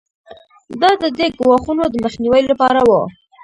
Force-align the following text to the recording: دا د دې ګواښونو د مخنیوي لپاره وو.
دا 0.81 0.89
د 1.01 1.03
دې 1.17 1.27
ګواښونو 1.39 1.83
د 1.89 1.95
مخنیوي 2.05 2.41
لپاره 2.51 2.79
وو. 2.87 3.01